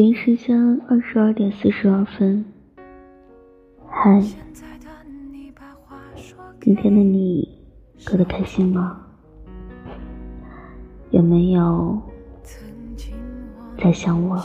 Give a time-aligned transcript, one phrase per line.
[0.00, 2.42] 北京时间二十二点四十二分。
[3.86, 4.18] 嗨，
[6.58, 7.46] 今天的你
[8.06, 8.98] 过得开心吗？
[11.10, 12.00] 有没有
[13.76, 14.42] 在想我？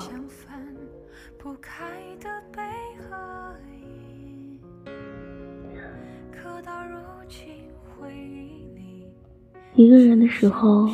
[9.74, 10.90] 一个人的时候，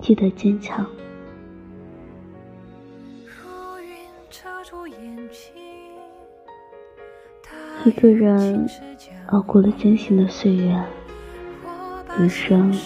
[0.00, 0.84] 记得坚强。
[7.86, 8.68] 一个人
[9.28, 10.84] 熬过了艰辛的岁月，
[12.18, 12.76] 余生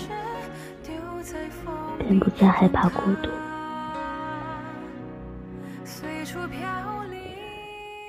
[1.98, 3.30] 便不再害怕孤独。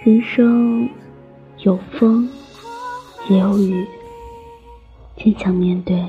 [0.03, 0.89] 人生
[1.59, 2.29] 有风
[3.29, 3.87] 也有雨，
[5.15, 6.05] 坚强面对，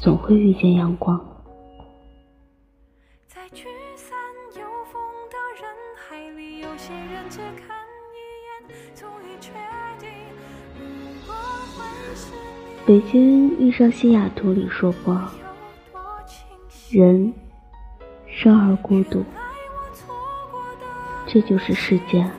[0.00, 1.33] 总会遇见阳光。
[12.86, 15.18] 北京遇上西雅图里说过
[16.92, 17.32] ：“人
[18.26, 19.24] 生而孤独，
[21.26, 22.30] 这就是世界。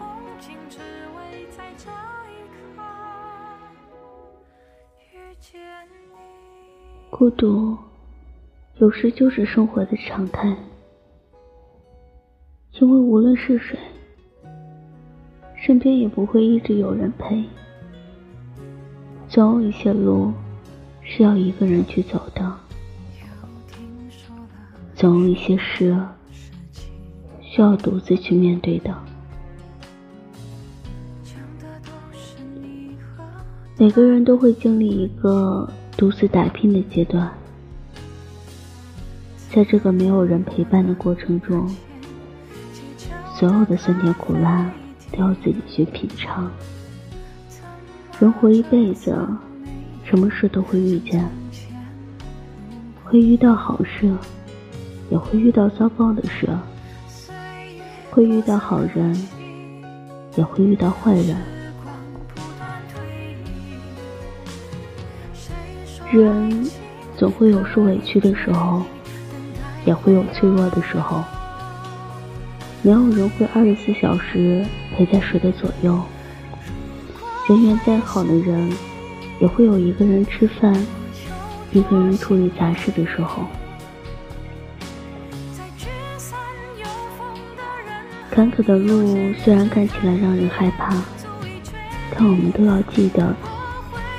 [7.10, 7.76] 孤独
[8.78, 10.56] 有时就是生活的常态，
[12.80, 13.80] 因为无论是谁，
[15.56, 17.44] 身边也不会一直有人陪。”
[19.28, 20.32] 总有一些路
[21.02, 22.54] 是要一个人去走的，
[24.96, 25.98] 总有一些事
[27.42, 28.96] 需要独自去面对的。
[33.78, 37.30] 每个人都会经历一个独自打拼的阶段，
[39.50, 41.70] 在这个没有人陪伴的过程中，
[43.36, 44.72] 所有的酸甜苦辣
[45.12, 46.50] 都要自己去品尝。
[48.18, 49.14] 人活一辈子，
[50.06, 51.30] 什么事都会遇见，
[53.04, 54.10] 会遇到好事，
[55.10, 56.48] 也会遇到糟糕的事，
[58.10, 59.14] 会遇到好人，
[60.38, 61.36] 也会遇到坏人。
[66.10, 66.66] 人
[67.18, 68.82] 总会有受委屈的时候，
[69.86, 71.22] 也会有脆弱的时候。
[72.82, 74.66] 没有人会二十四小时
[74.96, 76.00] 陪在谁的左右。
[77.48, 78.74] 人缘再好的人，
[79.40, 80.76] 也会有一个人吃饭，
[81.72, 83.44] 一个人处理杂事的时候。
[88.32, 90.96] 坎坷的路虽然看起来让人害怕，
[92.16, 93.36] 但我们都要记得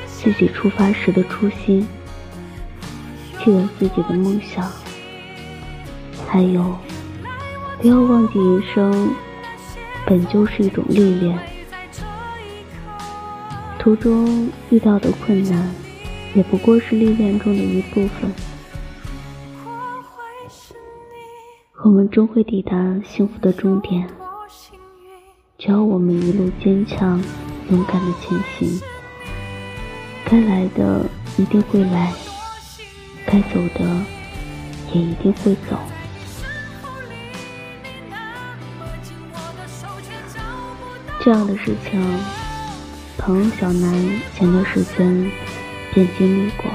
[0.06, 1.84] 自己出发时的初心，
[3.44, 4.70] 记得自己的梦想，
[6.28, 6.78] 还有
[7.80, 9.10] 不要忘记人生
[10.06, 11.36] 本就是一种历练。
[13.86, 15.72] 途中遇到的困难，
[16.34, 18.28] 也不过是历练中的一部分。
[21.84, 22.74] 我们终会抵达
[23.04, 24.04] 幸福的终点，
[25.56, 27.22] 只要我们一路坚强、
[27.70, 28.80] 勇敢的前行。
[30.24, 31.06] 该来的
[31.38, 32.12] 一定会来，
[33.24, 33.84] 该走的
[34.92, 35.78] 也一定会走。
[41.20, 42.45] 这样的事情。
[43.18, 45.30] 朋友小南前段时间
[45.92, 46.70] 便经历过。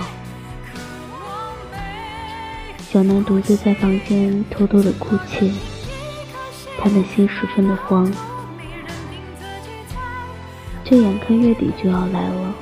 [2.79, 5.51] 小南独自在房间偷偷的哭泣，
[6.77, 8.11] 他的心十分的慌。
[10.83, 12.53] 这眼看月底就要来了，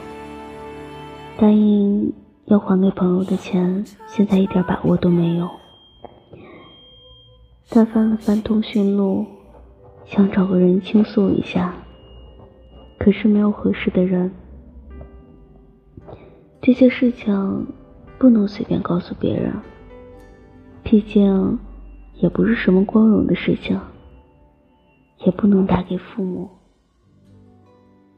[1.38, 2.14] 答应
[2.46, 5.50] 要还给朋友的钱，现在一点把握都没有。
[7.72, 9.26] 他翻了翻通讯录，
[10.06, 11.74] 想找个人倾诉一下。
[13.00, 14.30] 可是没有合适的人，
[16.62, 17.66] 这些事情
[18.20, 19.54] 不能随便告诉别人，
[20.84, 21.58] 毕竟
[22.16, 23.80] 也不是什么光荣的事情，
[25.26, 26.50] 也不能打给父母，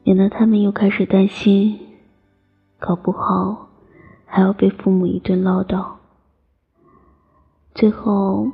[0.02, 1.78] 免得他们又开始担心，
[2.80, 3.68] 搞不好
[4.26, 5.86] 还要被父母一顿唠叨。
[7.72, 8.50] 最后，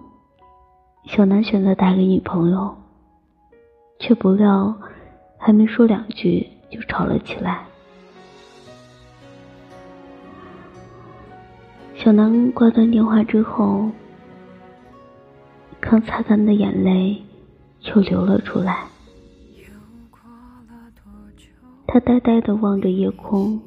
[1.06, 2.76] 小南选择打给女朋友，
[3.98, 4.76] 却不料。
[5.38, 7.64] 还没说两句，就吵了起来。
[11.94, 13.90] 小南挂断电话之后，
[15.80, 17.22] 刚擦干的眼泪
[17.82, 18.86] 又流了出来。
[21.86, 23.58] 他呆呆的望着夜空，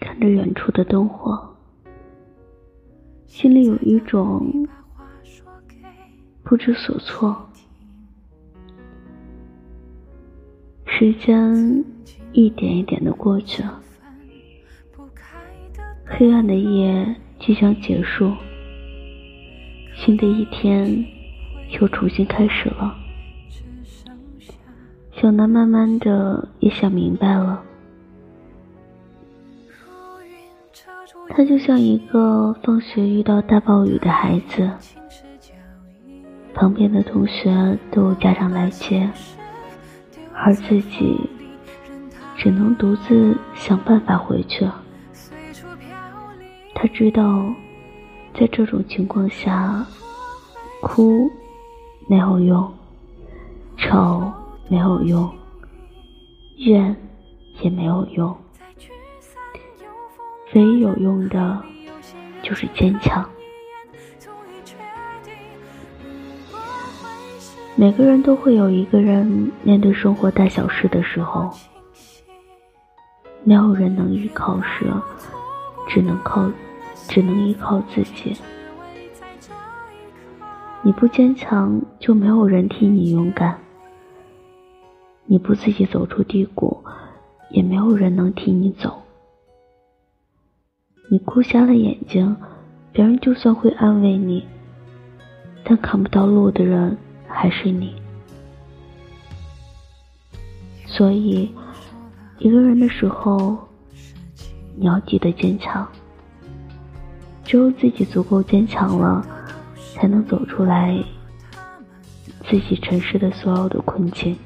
[0.00, 1.54] 看着远处的灯火，
[3.26, 4.66] 心里有一种
[6.42, 7.46] 不知所措。
[10.96, 11.84] 时间
[12.32, 13.82] 一点一点的过去了，
[16.04, 18.32] 黑暗的夜即将结束，
[19.96, 21.04] 新的一天
[21.80, 22.96] 又重新开始了。
[25.20, 27.60] 小南慢慢的也想明白了。
[31.30, 34.70] 他就像一个放学遇到大暴雨的孩子，
[36.54, 39.10] 旁边的同学都有家长来接，
[40.34, 41.18] 而自己
[42.36, 44.82] 只能独自想办法回去了。
[46.74, 47.46] 他知道，
[48.38, 49.86] 在这种情况下，
[50.82, 51.30] 哭
[52.08, 52.72] 没有用，
[53.78, 54.32] 吵
[54.68, 55.32] 没有用，
[56.56, 56.94] 怨
[57.62, 58.36] 也没有用。
[60.54, 61.62] 唯一有用的，
[62.42, 63.24] 就是坚强。
[67.76, 71.50] 每个人都会有一个人面对生活大小事的时候，
[73.42, 74.86] 没有人能依靠时，
[75.88, 76.48] 只能靠，
[77.08, 78.36] 只能依靠自己。
[80.82, 83.56] 你不坚强，就没有人替你勇敢；
[85.26, 86.78] 你不自己走出低谷，
[87.50, 89.02] 也没有人能替你走。
[91.10, 92.36] 你哭瞎了眼睛，
[92.92, 94.46] 别人就算会安慰你，
[95.64, 96.96] 但看不到路的人
[97.34, 97.94] 还是你。
[100.86, 101.52] 所以，
[102.38, 103.58] 一个人的时候，
[104.76, 105.86] 你要记得坚强。
[107.44, 109.26] 只有自己足够坚强了，
[109.94, 110.98] 才能走出来
[112.48, 114.36] 自己城市的所有的困境，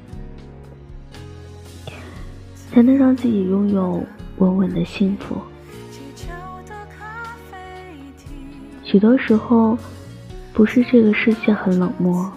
[2.71, 4.03] 才能让自己拥有
[4.37, 5.37] 稳稳的幸福。
[8.83, 9.77] 许多时候，
[10.51, 12.29] 不是这个世界很冷漠，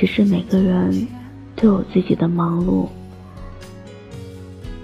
[0.00, 1.06] 只是每个人
[1.54, 2.88] 都有自己的忙碌。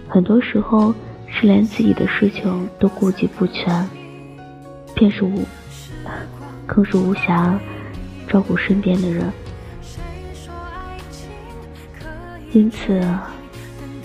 [0.06, 0.94] 很多时候
[1.26, 3.88] 是连自己的事情都顾及不全，
[4.94, 5.42] 便是无，
[6.66, 7.58] 更是无暇
[8.28, 9.32] 照顾身边的人。
[12.52, 13.00] 因此，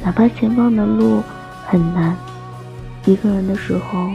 [0.01, 1.21] 哪怕前方的路
[1.65, 2.15] 很难，
[3.05, 4.09] 一个人的时候。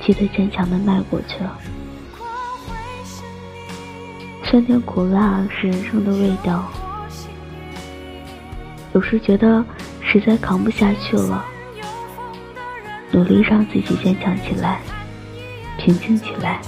[0.00, 1.38] 记得坚强的迈过去。
[4.48, 6.70] 酸甜苦辣是人生的味道。
[8.94, 9.64] 有时觉得
[10.00, 11.44] 实在扛不下去了，
[13.10, 14.80] 努力让自己坚强起来，
[15.76, 16.60] 平静起来。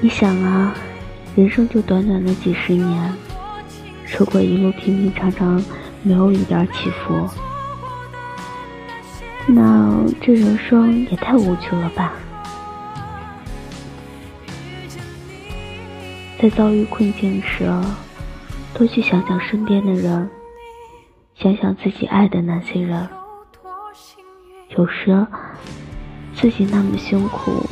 [0.00, 0.74] 你想啊，
[1.36, 3.12] 人生就短短的几十年，
[4.18, 5.64] 如果一路平平常常，
[6.02, 7.30] 没有一点起伏。
[9.46, 12.14] 那这人生也太无趣了吧！
[16.44, 17.64] 在遭遇困境时，
[18.74, 20.28] 多去想想身边的人，
[21.34, 23.08] 想想自己爱的那些人。
[24.76, 25.26] 有时
[26.34, 27.66] 自己那么辛苦，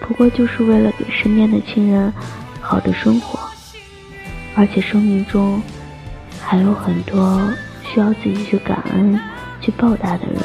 [0.00, 2.12] 不过就是为了给身边的亲人
[2.60, 3.38] 好的生活，
[4.56, 5.62] 而且生命中
[6.42, 7.40] 还有很多
[7.84, 9.16] 需要自己去感恩、
[9.60, 10.42] 去报答的人。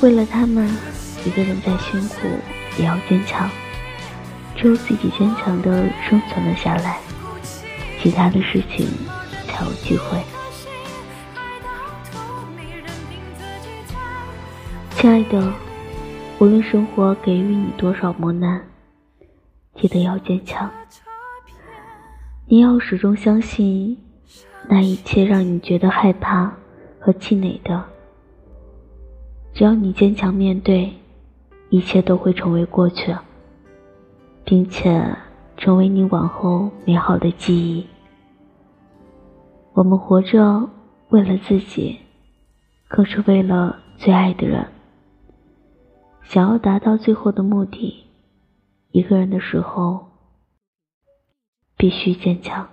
[0.00, 0.66] 为了他们，
[1.26, 2.16] 一个人再辛苦
[2.78, 3.46] 也要坚强。
[4.56, 6.98] 只有自己坚强的生存了下来，
[8.00, 8.86] 其他的事情
[9.46, 10.18] 才有机会。
[14.92, 15.52] 亲爱的，
[16.38, 18.66] 无论生活给予你多少磨难，
[19.74, 20.68] 记得要坚强。
[22.48, 23.96] 你要始终相信，
[24.68, 26.50] 那一切让你觉得害怕
[26.98, 27.84] 和气馁的。
[29.52, 30.92] 只要你坚强面对，
[31.68, 33.14] 一切都会成为过去，
[34.46, 35.14] 并且
[35.56, 37.84] 成为你往后美好的记忆。
[39.74, 40.70] 我们活着，
[41.08, 41.98] 为了自己，
[42.86, 44.66] 更是为了最爱的人。
[46.22, 48.06] 想要达到最后的目的，
[48.92, 50.06] 一个人的时候，
[51.76, 52.68] 必须坚强。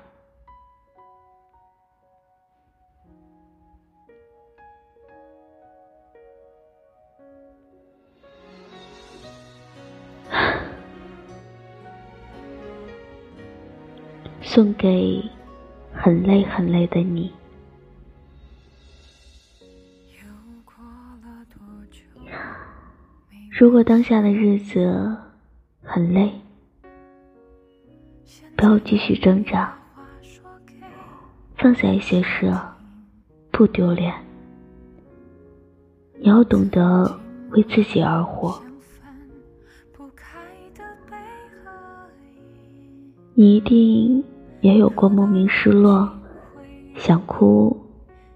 [14.53, 15.19] 送给
[15.91, 17.33] 很累很累的你。
[23.49, 25.17] 如果当下的日子
[25.81, 26.31] 很累，
[28.55, 29.75] 不要继续挣扎，
[31.57, 32.53] 放下一些事，
[33.49, 34.13] 不丢脸。
[36.19, 37.19] 你要懂得
[37.53, 38.61] 为自己而活。
[43.33, 44.23] 你一定
[44.63, 46.09] 也有过莫名失落、
[46.95, 47.77] 想哭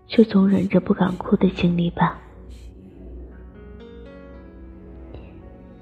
[0.08, 2.20] 却总忍着不敢哭的经历吧？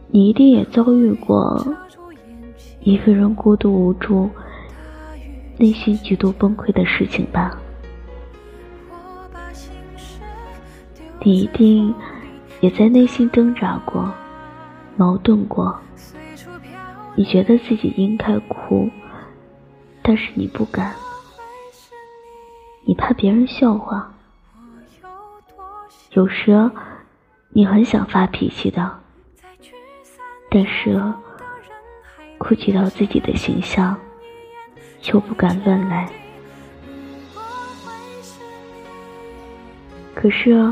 [0.09, 1.75] 你一定也遭遇过
[2.81, 4.29] 一个人孤独无助、
[5.57, 7.59] 内心极度崩溃的事情吧？
[11.21, 11.91] 你一定
[12.61, 14.13] 也在内心挣扎过、
[14.95, 15.75] 矛盾过。
[17.15, 18.87] 你觉得自己应该哭。
[20.07, 20.93] 但是你不敢，
[22.85, 24.13] 你怕别人笑话。
[26.11, 26.69] 有时
[27.49, 28.99] 你很想发脾气的，
[30.47, 31.01] 但是
[32.37, 33.97] 顾及到自己的形象，
[35.11, 36.07] 又不敢乱来。
[40.13, 40.71] 可是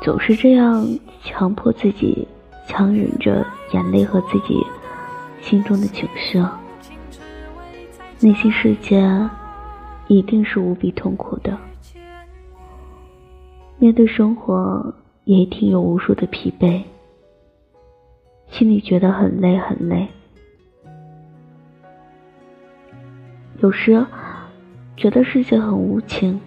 [0.00, 0.86] 总是这样
[1.22, 2.26] 强迫自己，
[2.66, 4.66] 强忍着眼泪和自己
[5.42, 6.42] 心中的情绪。
[8.22, 9.02] 内心世界
[10.06, 11.56] 一定是无比痛苦的，
[13.78, 16.82] 面对生活也一定有无数的疲惫，
[18.50, 20.06] 心里觉得很累很累。
[23.62, 24.04] 有时
[24.98, 26.38] 觉得世界很无情，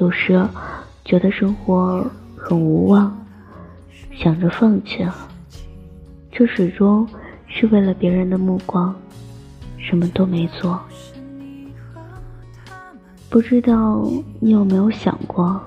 [0.00, 0.42] 有时
[1.04, 2.02] 觉得生活
[2.34, 3.14] 很无望，
[4.10, 5.06] 想着放弃，
[6.32, 7.06] 这始终
[7.46, 8.94] 是为了别人的目光。
[9.88, 10.80] 什么都没做，
[13.30, 14.04] 不知道
[14.40, 15.60] 你有没有想过，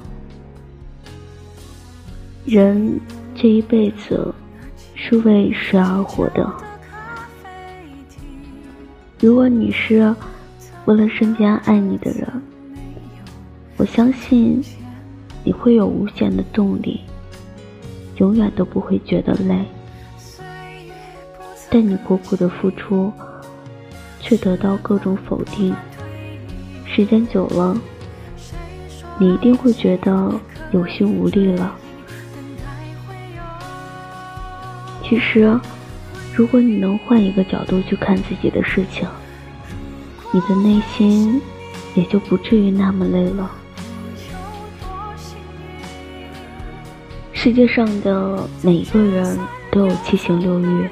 [2.44, 3.00] 人
[3.34, 4.34] 这一辈子
[4.94, 6.52] 是为谁而活的？
[9.22, 10.14] 如果你是
[10.84, 12.28] 为了身边爱你的人，
[13.78, 14.62] 我相信
[15.46, 17.00] 你会有无限的动力，
[18.18, 19.64] 永远都不会觉得累。
[21.70, 23.10] 但你苦苦的付出。
[24.20, 25.76] 却得到各种否定，
[26.86, 27.76] 时间久了，
[29.18, 30.40] 你一定会觉得
[30.72, 31.76] 有心无力了。
[35.04, 35.60] 其实，
[36.36, 39.08] 如果你能换一个角度去看自己的事情，
[40.32, 41.42] 你的内心
[41.96, 43.50] 也就不至于那么累了。
[47.34, 49.40] 世界上的每一个人
[49.72, 50.90] 都有七情六欲。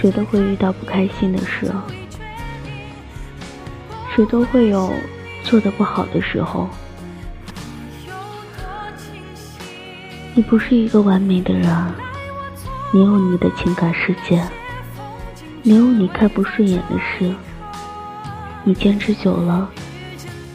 [0.00, 1.70] 谁都会遇到不开心的事，
[4.16, 4.90] 谁都会有
[5.44, 6.66] 做的不好的时候。
[10.34, 11.92] 你不是一个完美的人，
[12.92, 14.42] 你有你的情感世界，
[15.62, 17.34] 你有你看不顺眼的事，
[18.64, 19.68] 你坚持久了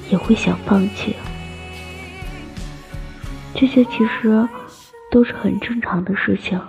[0.09, 1.15] 也会想放弃。
[3.53, 4.47] 这些其实
[5.11, 6.59] 都是很正常的事情。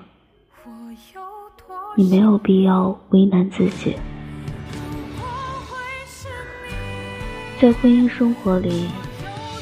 [1.99, 3.97] 你没有必要为难自己。
[7.59, 8.87] 在婚姻生活里，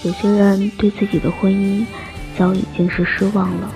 [0.03, 1.87] 有些人对自己的婚姻
[2.37, 3.71] 早已经是失望了，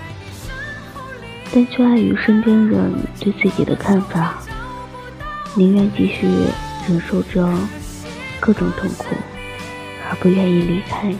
[1.54, 4.42] 但却碍于身边人对自己的看法，
[5.54, 6.26] 宁愿继续
[6.88, 7.48] 忍受着
[8.40, 9.06] 各种痛苦，
[10.10, 11.14] 而不愿意离开。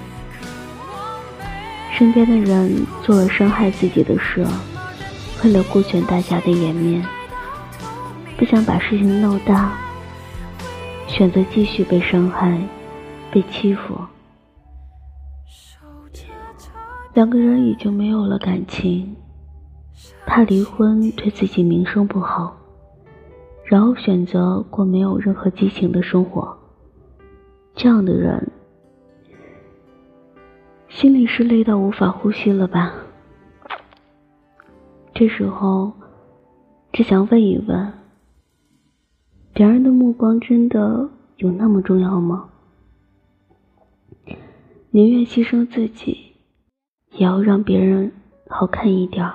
[1.97, 4.45] 身边的人做了伤害自己的事，
[5.45, 7.07] 为了顾全大家的颜面。
[8.39, 9.77] 不想把事情闹大，
[11.09, 12.57] 选择继续被伤害、
[13.33, 13.99] 被欺负。
[17.15, 19.17] 两个人已经没有了感情，
[20.25, 22.57] 怕离婚对自己名声不好，
[23.65, 26.57] 然后选择过没有任何激情的生活。
[27.75, 28.53] 这样的人，
[30.89, 32.95] 心里是累到无法呼吸了吧？
[35.13, 35.93] 这时候，
[36.93, 37.98] 只想问一问。
[39.59, 42.49] 别人的目光真的有那么重要吗？
[44.93, 46.37] 宁愿牺牲自己，
[47.11, 48.13] 也要让别人
[48.47, 49.29] 好看一点，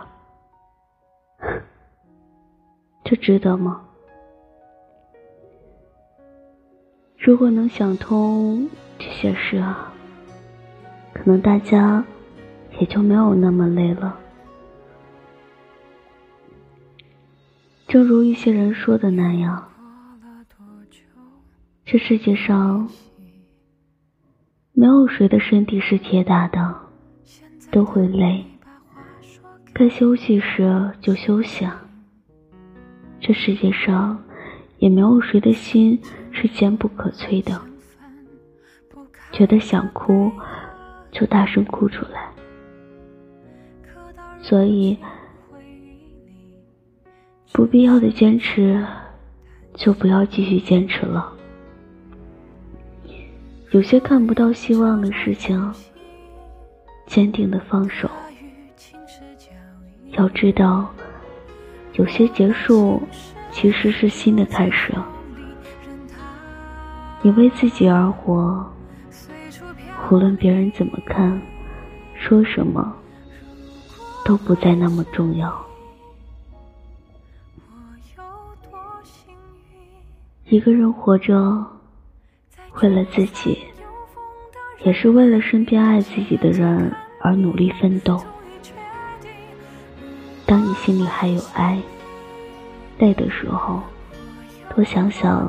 [3.04, 3.82] 这值得吗？
[7.18, 9.92] 如果能想通这些事啊，
[11.14, 12.02] 可能大家
[12.80, 14.18] 也就没有那么累了。
[17.88, 19.68] 正如一些人说的那样。
[21.94, 22.90] 这世界上
[24.72, 26.76] 没有谁的身体是铁打的，
[27.70, 28.44] 都会累。
[29.72, 31.68] 该休息时就休息。
[33.20, 34.20] 这世界上
[34.80, 37.62] 也没有谁的心是坚不可摧的，
[39.32, 40.32] 觉得想哭
[41.12, 42.28] 就大声哭出来。
[44.42, 44.98] 所以，
[47.52, 48.84] 不必要的坚持，
[49.76, 51.32] 就不要继续坚持了。
[53.74, 55.74] 有些看不到希望的事情，
[57.08, 58.08] 坚定的放手。
[60.12, 60.88] 要知道，
[61.94, 63.02] 有些结束
[63.52, 64.94] 其实是新的开始。
[67.24, 68.64] 你为自己而活，
[70.12, 71.42] 无论别人怎么看，
[72.14, 72.96] 说什么，
[74.24, 75.52] 都不再那么重要。
[80.46, 81.66] 一个人活着，
[82.82, 83.64] 为了自己，
[84.84, 88.22] 也是为了身边爱自己的人而努力奋斗。
[90.46, 91.82] 当你心里还有爱、
[92.98, 93.82] 累的时候，
[94.76, 95.48] 多想想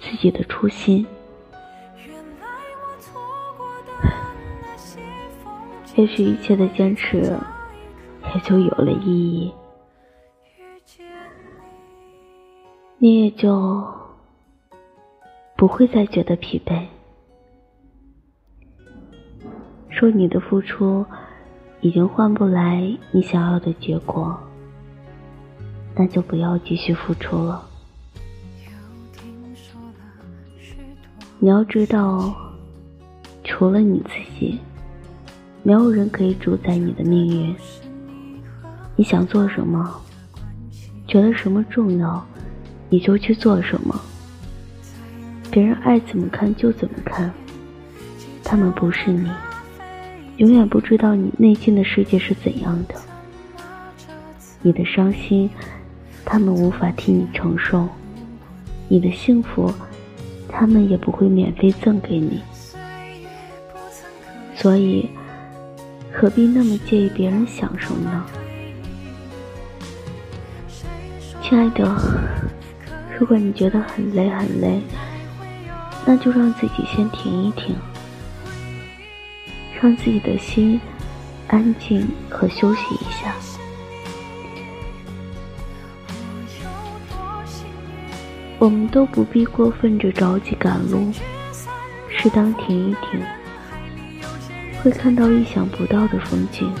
[0.00, 1.06] 自己的初心，
[5.96, 7.36] 也许一切的坚持
[8.34, 9.52] 也就有了意义，
[12.98, 13.86] 你也就
[15.64, 16.84] 不会再觉得疲惫。
[19.88, 21.06] 说你的付出。
[21.80, 24.34] 已经换不来你想要的结果，
[25.94, 27.62] 那就不要继续付出了。
[31.38, 32.34] 你要知道，
[33.42, 34.58] 除了你自己，
[35.62, 37.54] 没有人可以主宰你的命运。
[38.96, 40.00] 你想做什么，
[41.06, 42.26] 觉得什么重要，
[42.88, 43.94] 你就去做什么。
[45.54, 47.32] 别人爱怎么看就怎么看，
[48.42, 49.30] 他们不是你。
[50.38, 52.96] 永远不知道你内心的世界是怎样的，
[54.62, 55.48] 你的伤心，
[56.24, 57.86] 他们无法替你承受；
[58.88, 59.72] 你的幸福，
[60.48, 62.42] 他们也不会免费赠给你。
[64.56, 65.08] 所以，
[66.12, 68.26] 何必那么介意别人想什么呢？
[71.40, 71.96] 亲爱的，
[73.16, 74.80] 如果你觉得很累很累，
[76.06, 77.76] 那就让自己先停一停。
[79.80, 80.80] 让自己的心
[81.48, 83.34] 安静和休息一下。
[88.58, 91.12] 我们都不必过分着着急赶路，
[92.08, 93.22] 适当停一停，
[94.82, 96.72] 会看到意想不到的风景，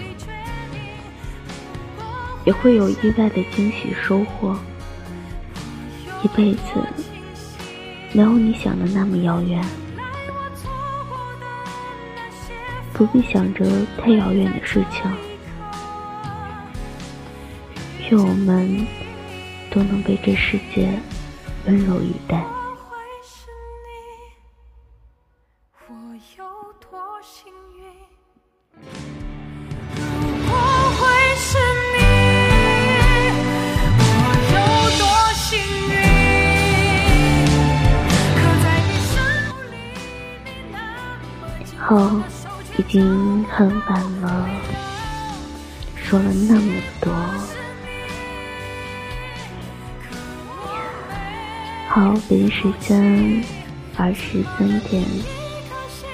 [2.46, 4.56] 也会有意外的惊喜收获。
[6.22, 6.70] 一辈子
[8.14, 9.60] 没有你想的那么遥远。
[12.92, 13.66] 不必想着
[13.98, 15.02] 太遥远的事情，
[18.08, 18.86] 愿我们
[19.68, 20.88] 都能被这世界
[21.66, 22.53] 温柔以待。
[41.96, 42.22] 好。
[42.76, 44.48] 已经很晚了，
[45.94, 47.12] 说了那么多，
[51.88, 53.44] 好，北京时间
[53.96, 55.04] 二十三点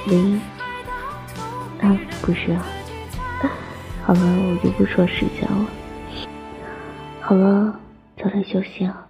[0.04, 0.38] 零，
[1.80, 2.54] 啊，不是，
[4.04, 5.66] 好了，我就不说时间了，
[7.22, 7.80] 好了，
[8.18, 9.08] 早点休息啊，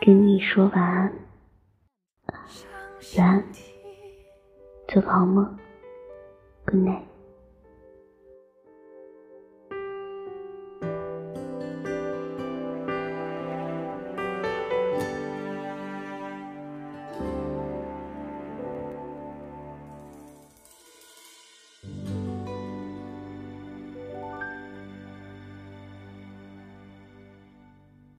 [0.00, 1.12] 跟你说晚安，
[3.18, 3.44] 晚安。
[4.88, 5.44] 做个好梦
[6.66, 7.15] ，Good night。